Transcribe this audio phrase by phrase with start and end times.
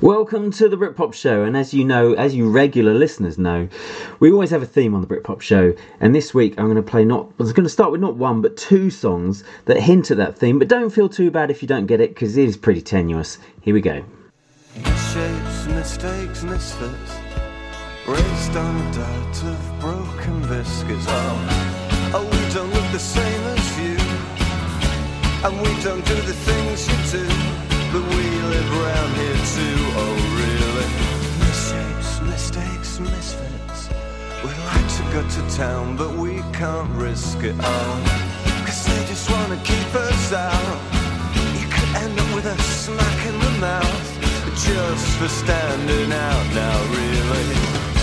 [0.00, 3.68] Welcome to the Britpop Show, and as you know, as you regular listeners know,
[4.18, 5.72] we always have a theme on the Britpop Show.
[6.00, 7.30] And this week, I'm going to play not.
[7.38, 10.36] I was going to start with not one, but two songs that hint at that
[10.36, 10.58] theme.
[10.58, 13.38] But don't feel too bad if you don't get it, because it is pretty tenuous.
[13.60, 14.04] Here we go.
[14.74, 17.12] Shapes, mistakes, misfits,
[18.06, 21.04] raised on of broken biscuits.
[21.06, 23.96] Oh, oh, we don't look the same as you,
[25.44, 27.63] and we don't do the things you do,
[27.94, 29.78] but we live around here too.
[30.02, 30.88] Oh, really?
[31.42, 33.88] Misshapes, mistakes, misfits.
[34.42, 37.54] We'd like to go to town, but we can't risk it.
[37.60, 40.76] Oh, cause they just wanna keep us out.
[41.60, 44.06] You could end up with a smack in the mouth
[44.66, 47.93] just for standing out now, really.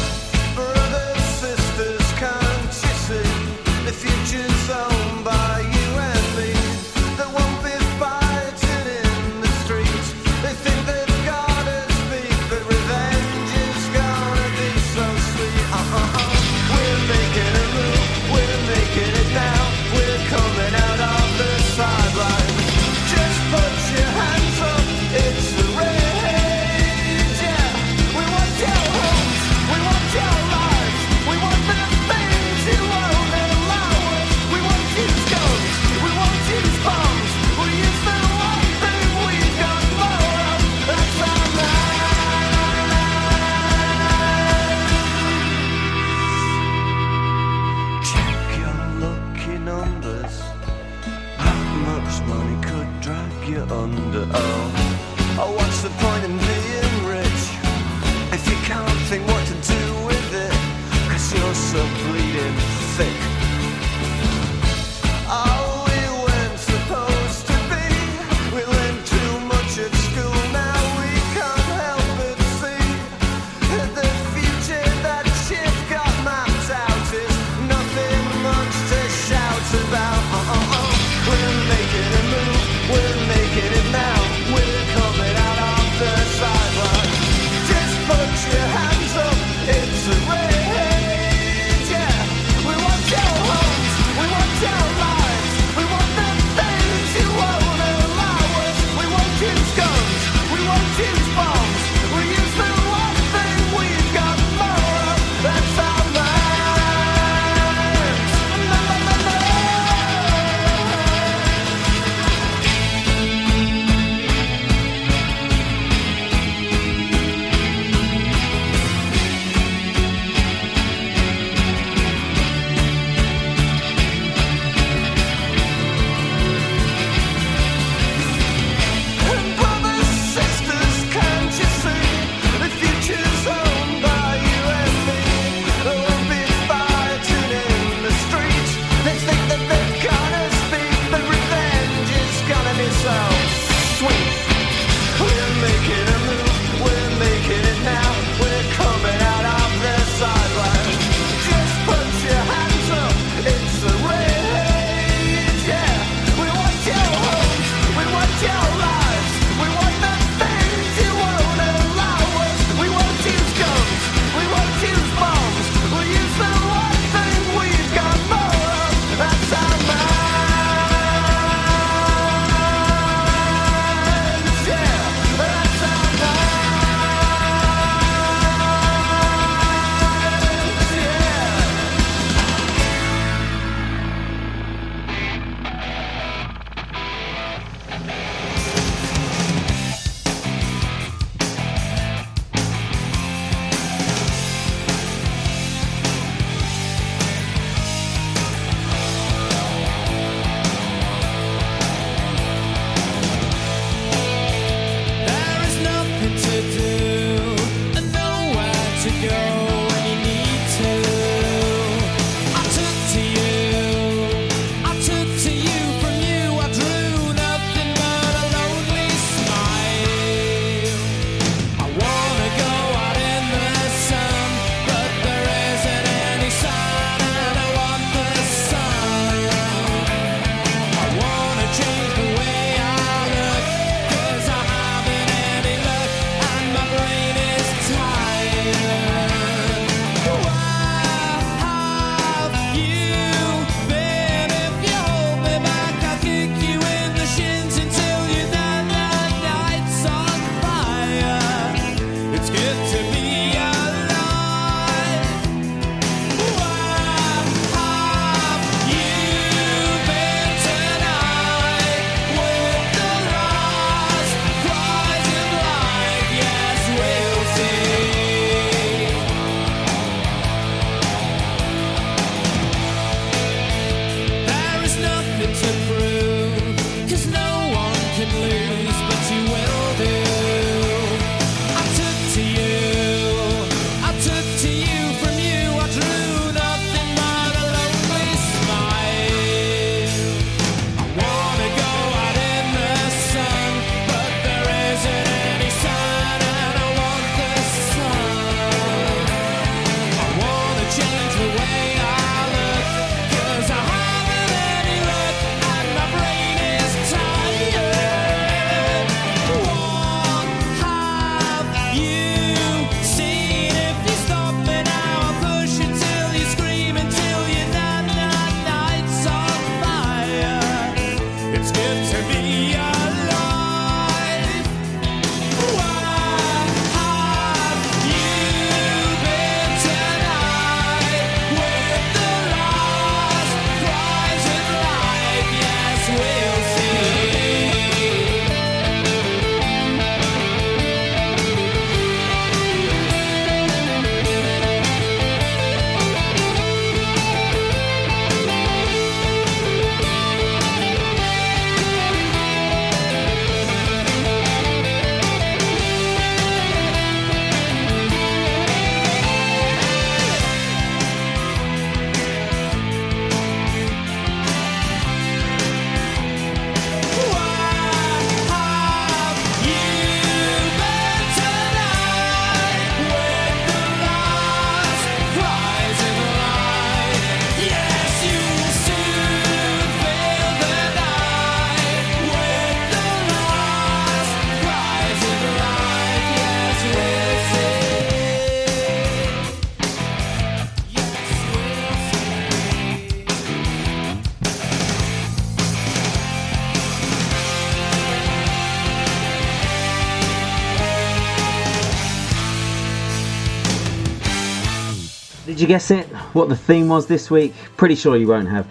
[405.51, 406.08] Did you guess it?
[406.32, 407.53] What the theme was this week?
[407.75, 408.65] Pretty sure you won't have.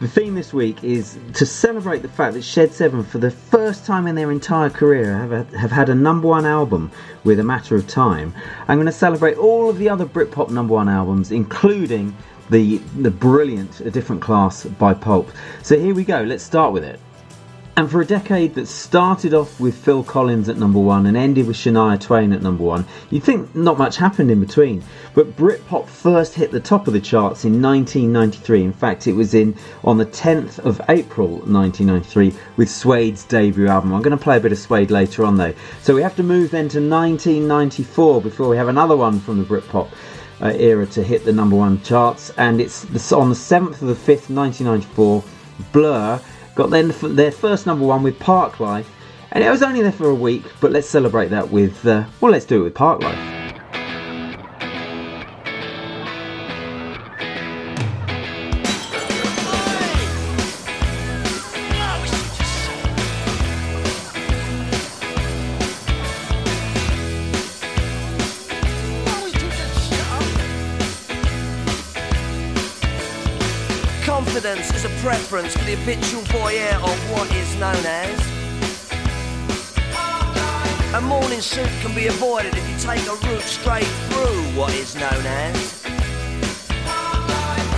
[0.00, 3.86] The theme this week is to celebrate the fact that Shed 7, for the first
[3.86, 6.90] time in their entire career, have, have had a number one album
[7.22, 8.34] with A Matter of Time.
[8.66, 12.16] I'm going to celebrate all of the other Britpop number one albums, including
[12.50, 15.30] the, the brilliant A Different Class by Pulp.
[15.62, 16.98] So here we go, let's start with it.
[17.76, 21.48] And for a decade that started off with Phil Collins at number one and ended
[21.48, 24.84] with Shania Twain at number one, you'd think not much happened in between.
[25.12, 28.62] But Britpop first hit the top of the charts in 1993.
[28.62, 33.92] In fact, it was in on the 10th of April 1993 with Suede's debut album.
[33.92, 35.54] I'm going to play a bit of Suede later on though.
[35.82, 39.44] So we have to move then to 1994 before we have another one from the
[39.44, 39.88] Britpop.
[40.40, 43.94] Uh, era to hit the number one charts, and it's on the 7th of the
[43.94, 45.22] 5th, 1994.
[45.72, 46.20] Blur
[46.54, 48.90] got their, their first number one with Park Life,
[49.32, 52.32] and it was only there for a week, but let's celebrate that with, uh, well,
[52.32, 52.74] let's do it with
[74.74, 76.22] is a preference for the habitual
[76.54, 78.20] voyeur of what is known as.
[80.94, 84.94] A morning suit can be avoided if you take a route straight through what is
[84.94, 85.82] known as.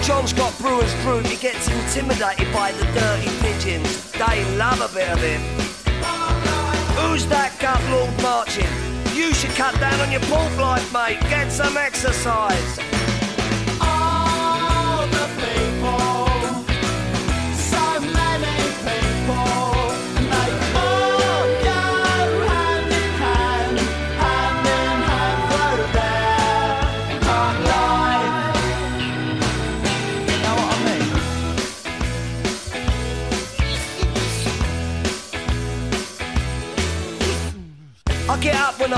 [0.07, 4.13] John Scott Brewer's group, he gets intimidated by the dirty pigeons.
[4.13, 5.41] They love a bit of him.
[6.97, 8.69] Who's that gut lord marching?
[9.15, 11.21] You should cut down on your pork life, mate.
[11.31, 12.96] Get some exercise.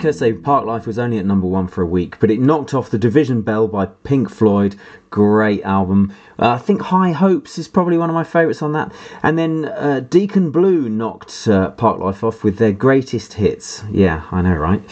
[0.00, 2.72] like I say, Parklife was only at number one for a week, but it knocked
[2.72, 4.74] off the Division Bell by Pink Floyd.
[5.10, 6.14] Great album.
[6.38, 8.94] Uh, I think High Hopes is probably one of my favourites on that.
[9.22, 13.84] And then uh, Deacon Blue knocked uh, Parklife off with their greatest hits.
[13.90, 14.82] Yeah, I know, right?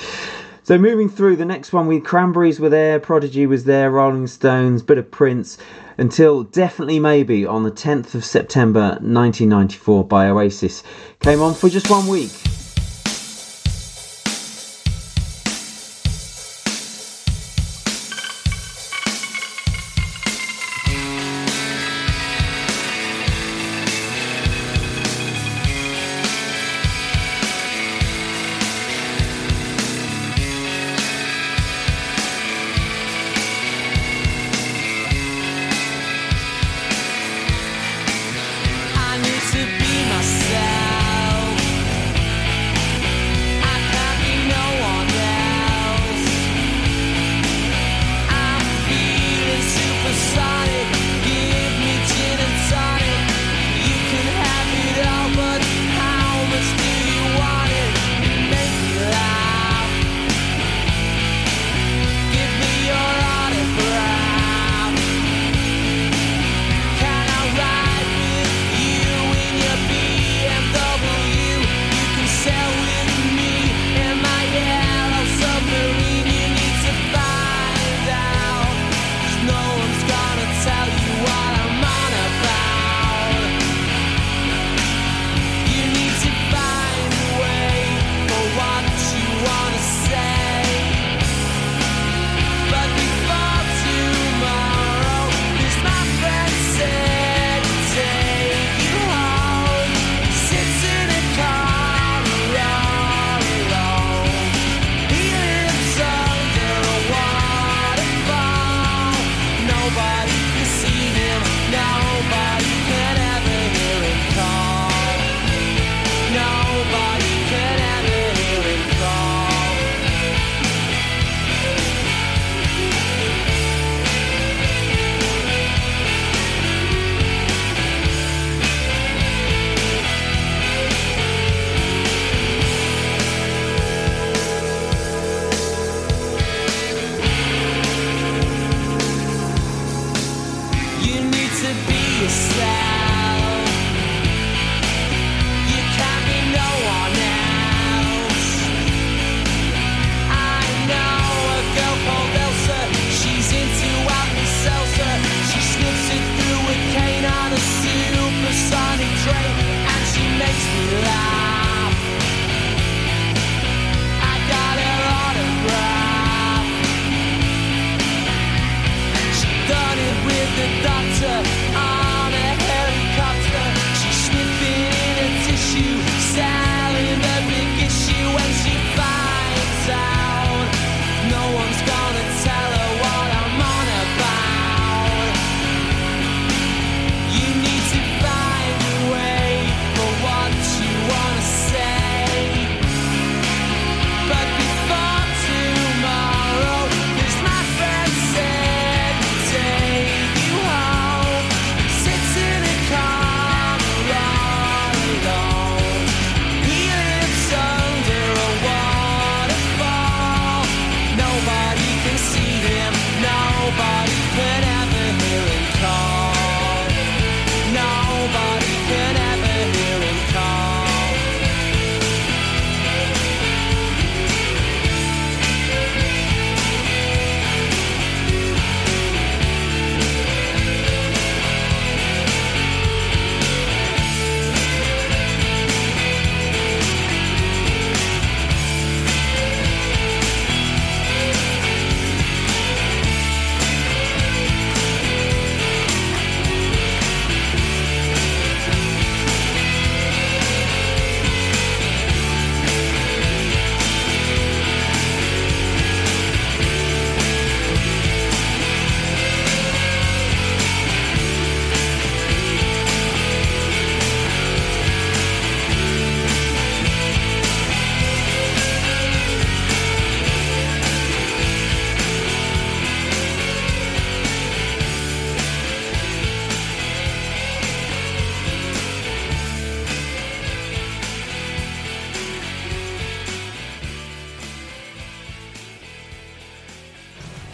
[0.62, 4.82] So moving through the next one, we Cranberries were there, Prodigy was there, Rolling Stones,
[4.82, 5.56] bit of Prince,
[5.96, 10.82] until definitely maybe on the 10th of September 1994 by Oasis
[11.20, 12.57] came on for just one week.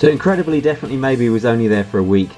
[0.05, 2.29] So incredibly, definitely, maybe was only there for a week,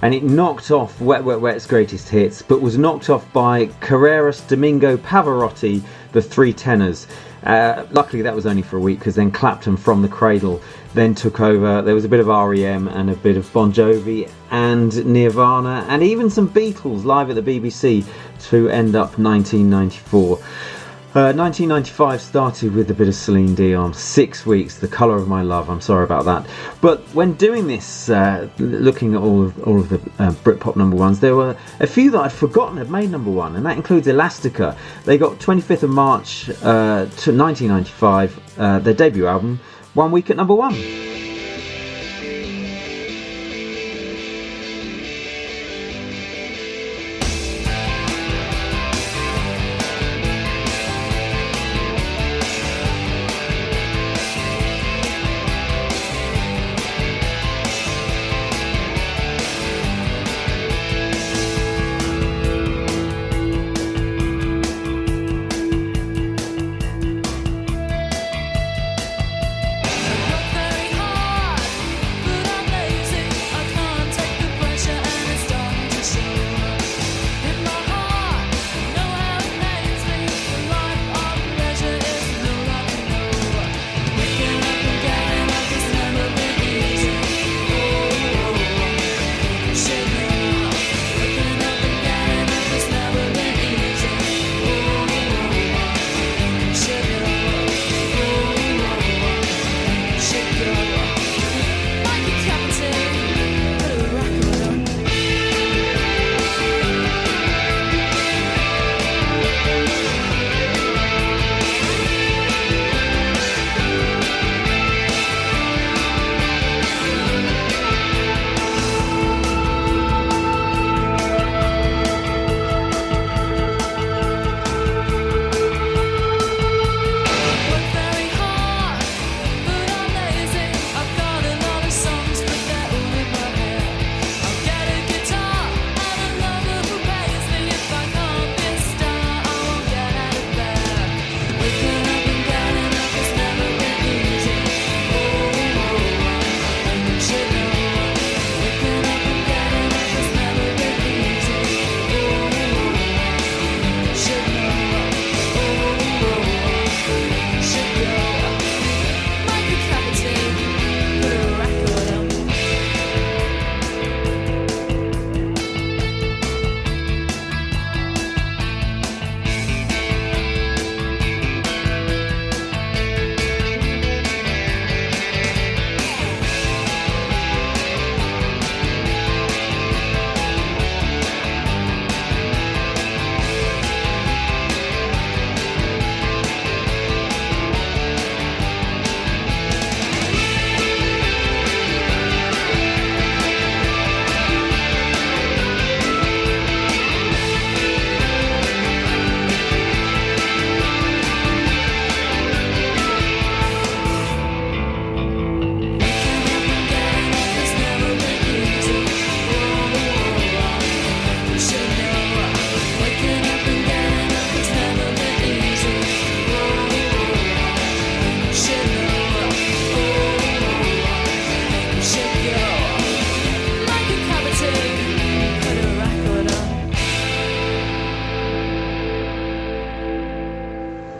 [0.00, 4.46] and it knocked off Wet Wet Wet's greatest hits, but was knocked off by Carreras,
[4.46, 7.08] Domingo, Pavarotti, the Three Tenors.
[7.42, 10.62] Uh, luckily, that was only for a week because then Clapton from the Cradle
[10.94, 11.82] then took over.
[11.82, 16.04] There was a bit of REM and a bit of Bon Jovi and Nirvana and
[16.04, 18.06] even some Beatles live at the BBC
[18.50, 20.38] to end up 1994.
[21.16, 23.94] Uh, 1995 started with a bit of Celine Dion.
[23.94, 25.70] Six weeks, The Colour of My Love.
[25.70, 26.46] I'm sorry about that.
[26.82, 30.94] But when doing this, uh, looking at all of all of the uh, Britpop number
[30.94, 34.06] ones, there were a few that I'd forgotten had made number one, and that includes
[34.06, 34.76] Elastica.
[35.06, 39.58] They got 25th of March uh, to 1995, uh, their debut album,
[39.94, 40.74] one week at number one.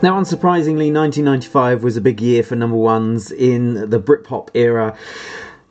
[0.03, 4.95] Now, unsurprisingly, 1995 was a big year for number ones in the Britpop era.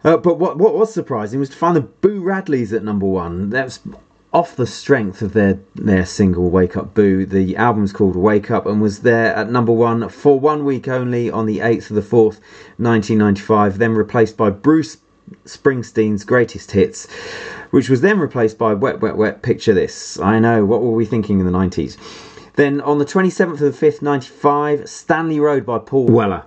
[0.03, 3.51] Uh, but what, what was surprising was to find the Boo Radleys at number one.
[3.51, 3.81] That's
[4.33, 7.23] off the strength of their, their single Wake Up Boo.
[7.27, 11.29] The album's called Wake Up and was there at number one for one week only
[11.29, 12.39] on the 8th of the 4th,
[12.77, 14.97] 1995, then replaced by Bruce
[15.45, 17.07] Springsteen's Greatest Hits,
[17.69, 20.19] which was then replaced by Wet Wet Wet Picture This.
[20.19, 21.97] I know, what were we thinking in the 90s?
[22.55, 26.45] Then on the 27th of the 5th, 95, Stanley Road by Paul Weller.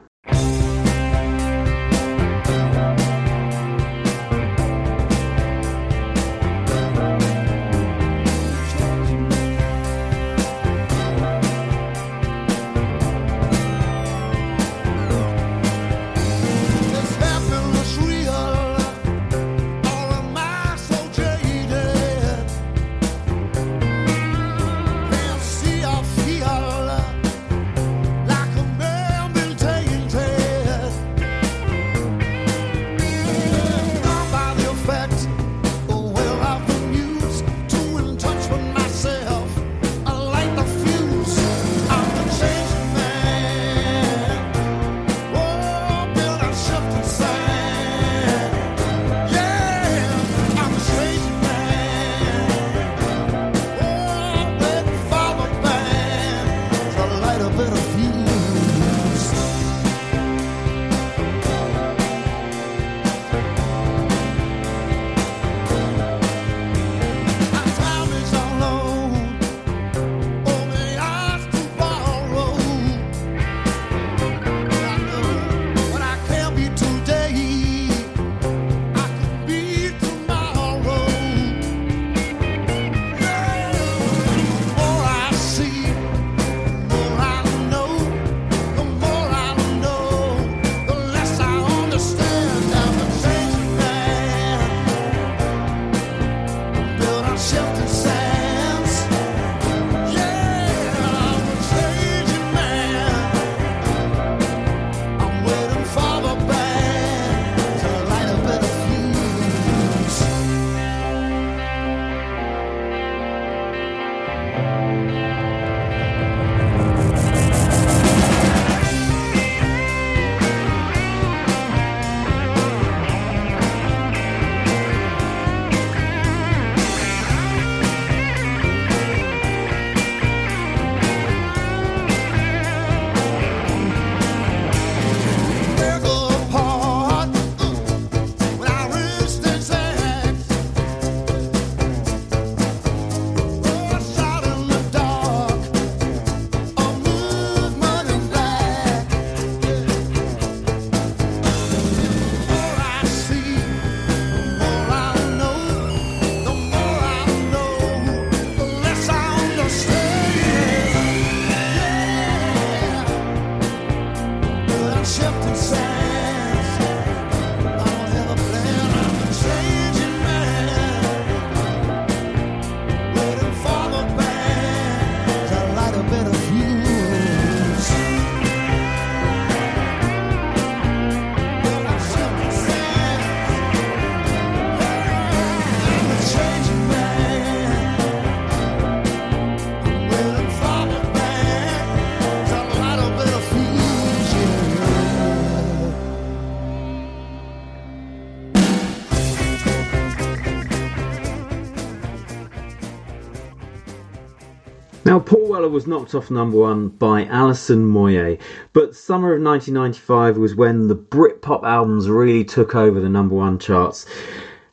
[205.19, 208.39] Now, Paul Weller was knocked off number one by Alison Moyet,
[208.73, 213.59] but summer of 1995 was when the Britpop albums really took over the number one
[213.59, 214.07] charts.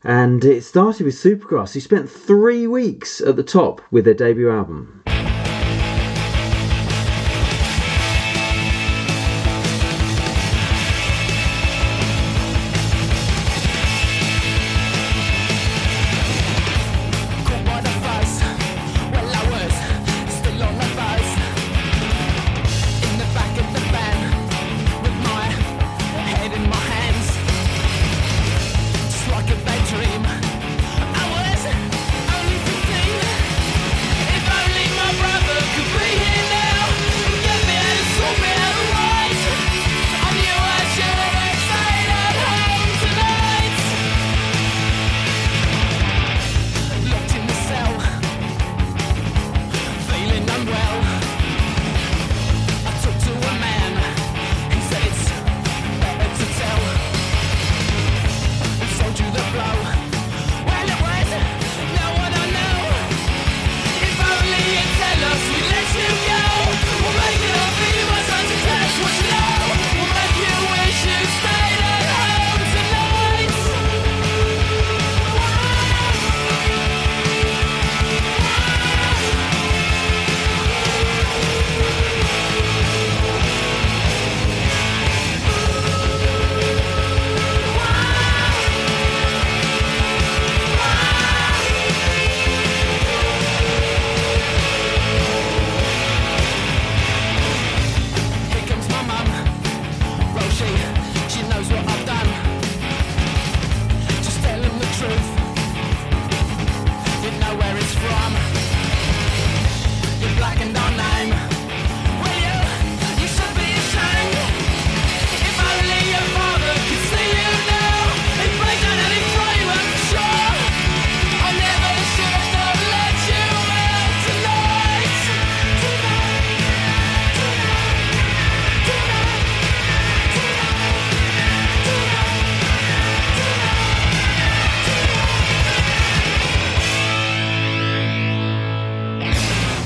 [0.04, 4.52] And it started with Supergrass, who spent three weeks at the top with their debut
[4.52, 4.95] album.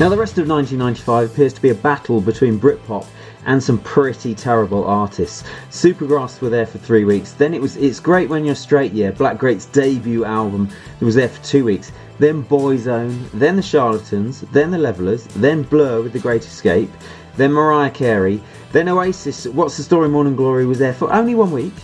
[0.10, 3.06] Now, the rest of 1995 appears to be a battle between Britpop
[3.45, 5.43] and some pretty terrible artists.
[5.69, 7.34] Supergrass were there for three weeks.
[7.34, 10.67] Then it was It's Great When You're Straight Yeah, Black Great's debut album,
[10.98, 11.91] that was there for two weeks.
[12.17, 16.89] Then Boyzone, then The Charlatans, then The Levelers, then Blur with The Great Escape,
[17.38, 18.41] then Mariah Carey,
[18.72, 21.76] then Oasis, What's the Story Morning Glory was there for only one week.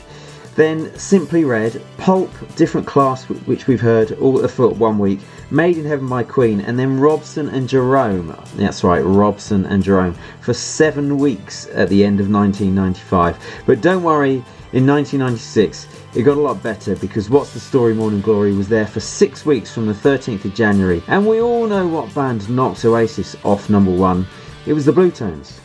[0.55, 5.19] Then Simply Red, Pulp, Different Class, which we've heard all for one week,
[5.51, 8.35] Made in Heaven by Queen, and then Robson and Jerome.
[8.55, 13.37] That's right, Robson and Jerome for seven weeks at the end of 1995.
[13.65, 18.21] But don't worry, in 1996 it got a lot better because What's the Story Morning
[18.21, 21.87] Glory was there for six weeks from the 13th of January, and we all know
[21.87, 24.25] what band knocked Oasis off number one.
[24.65, 25.59] It was the Blue Tones.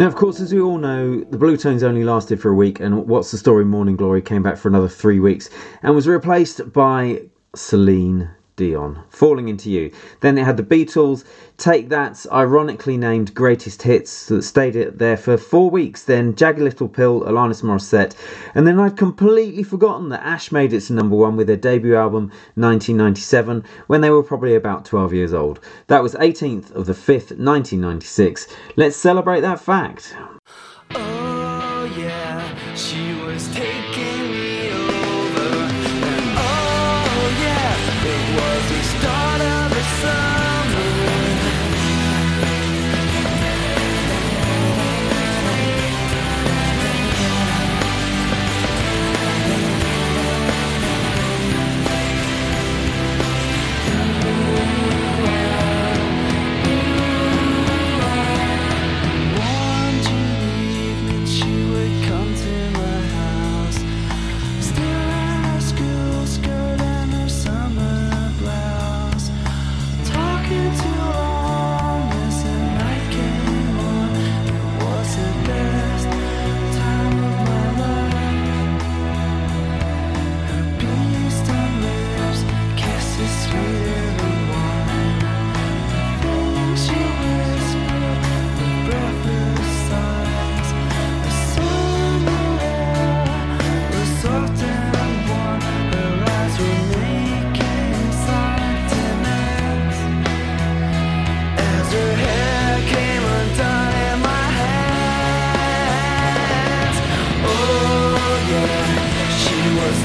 [0.00, 3.06] Now, of course, as we all know, the Bluetones only lasted for a week, and
[3.06, 5.50] What's the Story Morning Glory came back for another three weeks
[5.82, 9.90] and was replaced by Celine Dion, Falling Into You.
[10.20, 11.24] Then it had the Beatles,
[11.56, 16.02] Take That's ironically named Greatest Hits, that stayed there for four weeks.
[16.04, 18.14] Then Jagged Little Pill, Alanis Morissette.
[18.54, 21.96] And then I'd completely forgotten that Ash made it to number one with their debut
[21.96, 25.60] album 1997 when they were probably about 12 years old.
[25.86, 28.46] That was 18th of the 5th, 1996.
[28.76, 30.14] Let's celebrate that fact.
[30.92, 31.19] Oh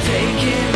[0.05, 0.74] taking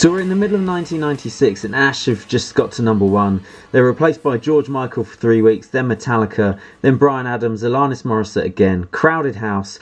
[0.00, 3.44] So we're in the middle of 1996 and Ash have just got to number one.
[3.70, 8.46] They're replaced by George Michael for three weeks, then Metallica, then Bryan Adams, Alanis Morissette
[8.46, 9.78] again, Crowded House,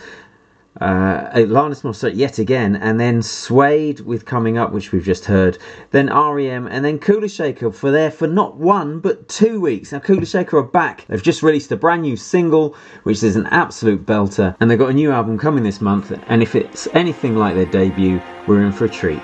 [0.80, 5.56] uh, Alanis Morissette yet again, and then Suede with Coming Up, which we've just heard,
[5.92, 9.92] then REM, and then Kula Shaker for there for not one but two weeks.
[9.92, 11.04] Now Kula Shaker are back.
[11.06, 14.90] They've just released a brand new single, which is an absolute belter, and they've got
[14.90, 16.12] a new album coming this month.
[16.26, 19.22] And if it's anything like their debut, we're in for a treat.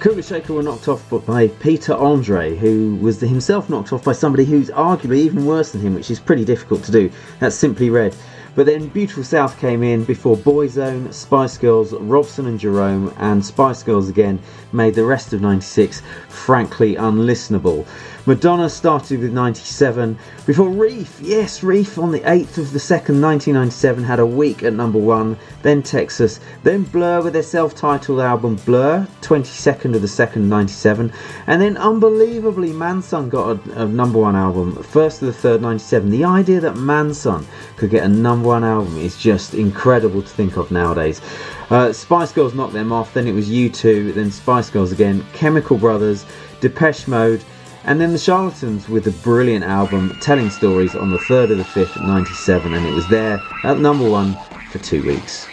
[0.00, 4.70] Shaker were knocked off by Peter Andre, who was himself knocked off by somebody who's
[4.70, 7.10] arguably even worse than him, which is pretty difficult to do.
[7.40, 8.14] That's Simply Red.
[8.54, 13.82] But then Beautiful South came in before Boyzone, Spice Girls, Robson and Jerome, and Spice
[13.82, 14.38] Girls again
[14.72, 17.84] made the rest of 96 frankly unlistenable.
[18.28, 24.04] Madonna started with 97 before Reef, yes, Reef on the 8th of the 2nd, 1997
[24.04, 29.08] had a week at number 1, then Texas, then Blur with their self-titled album Blur,
[29.22, 31.10] 22nd of the 2nd, 97,
[31.46, 36.10] and then unbelievably Mansun got a, a number 1 album, 1st of the 3rd, 97.
[36.10, 37.46] The idea that Mansun
[37.78, 41.22] could get a number 1 album is just incredible to think of nowadays.
[41.70, 45.78] Uh, Spice Girls knocked them off, then it was U2, then Spice Girls again, Chemical
[45.78, 46.26] Brothers,
[46.60, 47.42] Depeche Mode,
[47.88, 51.64] and then the Charlatans with a brilliant album, Telling Stories, on the 3rd of the
[51.64, 54.36] 5th, 97, and it was there at number one
[54.70, 55.48] for two weeks.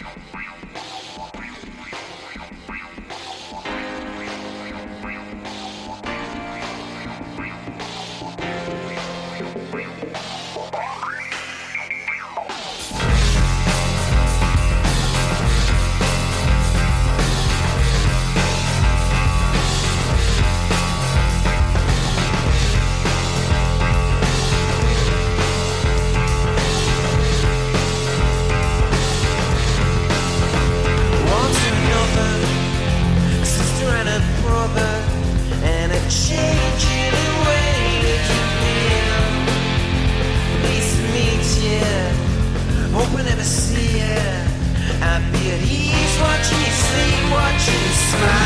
[48.18, 48.45] smile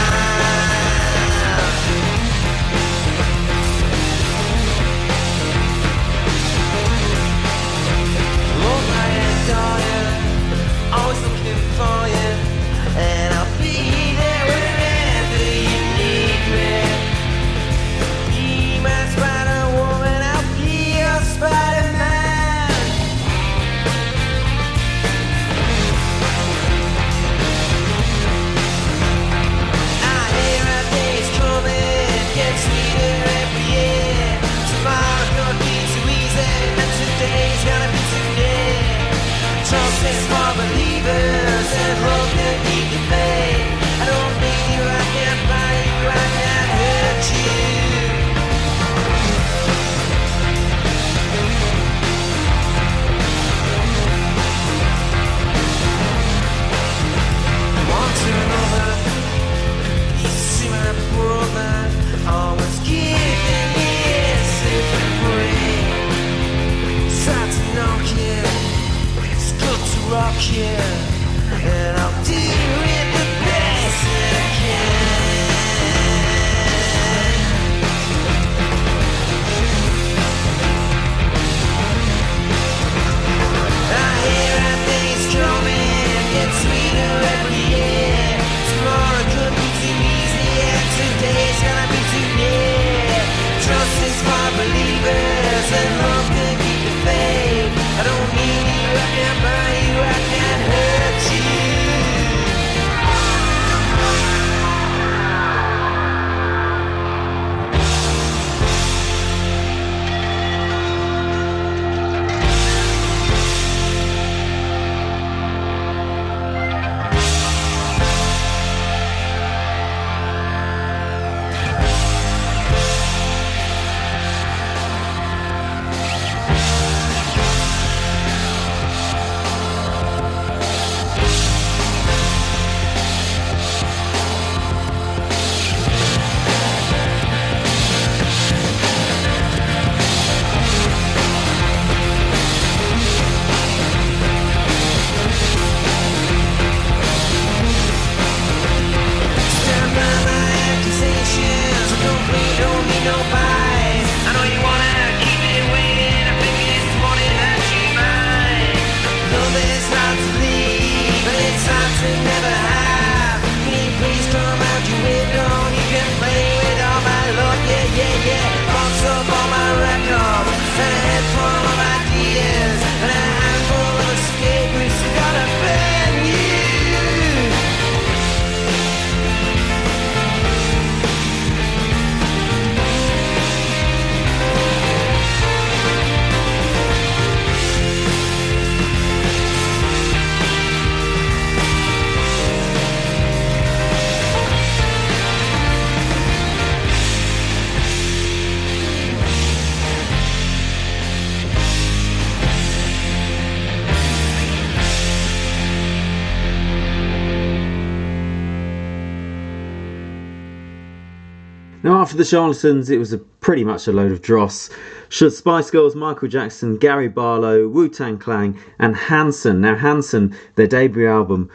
[212.11, 214.69] for the Charlatans, it was a, pretty much a load of dross.
[215.09, 219.61] Spice Girls, Michael Jackson, Gary Barlow, Wu Tang Clan, and Hanson.
[219.61, 221.51] Now, Hanson, their debut album,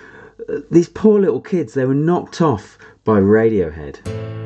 [0.50, 4.45] uh, these poor little kids, they were knocked off by Radiohead.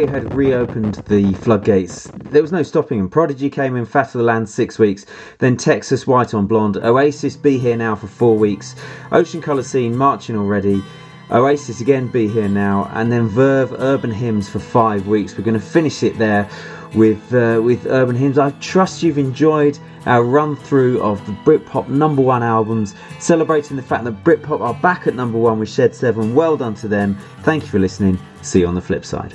[0.00, 3.10] Radiohead reopened the floodgates, there was no stopping them.
[3.10, 5.04] Prodigy came in Fat of the Land six weeks,
[5.40, 8.74] then Texas White on Blonde, Oasis Be Here Now for four weeks,
[9.12, 10.82] Ocean Colour Scene Marchin' Already,
[11.30, 15.36] Oasis again Be Here Now, and then Verve Urban Hymns for five weeks.
[15.36, 16.48] We're going to finish it there
[16.94, 18.38] with uh, with Urban Hymns.
[18.38, 23.82] I trust you've enjoyed our run through of the Britpop number one albums, celebrating the
[23.82, 26.34] fact that Britpop are back at number one with Shed 7.
[26.34, 27.18] Well done to them.
[27.42, 28.18] Thank you for listening.
[28.40, 29.34] See you on the flip side.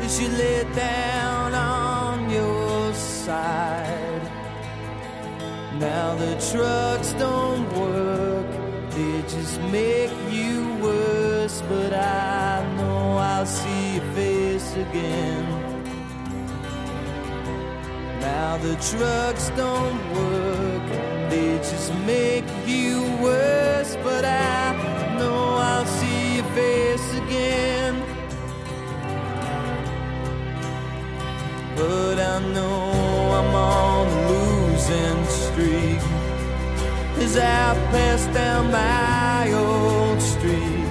[0.00, 4.22] as you lay down on your side.
[5.78, 8.50] Now the trucks don't work,
[8.90, 11.62] they just make you worse.
[11.68, 15.44] But I know I'll see your face again.
[18.20, 20.86] Now the trucks don't work,
[21.30, 23.96] they just make you worse.
[24.02, 27.77] But I know I'll see your face again.
[32.38, 32.92] I know
[33.38, 36.00] I'm on a losing streak
[37.18, 40.86] as I pass down my old street.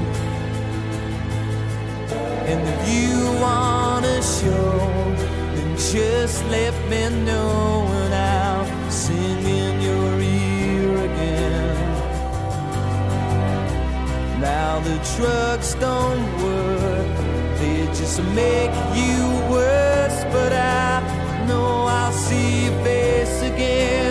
[2.52, 4.78] And if you wanna show,
[5.56, 11.78] then just let me know and I'll sing in your ear again.
[14.42, 17.16] Now the trucks don't work,
[17.60, 20.26] they just make you worse.
[20.30, 20.97] But I
[23.58, 24.07] face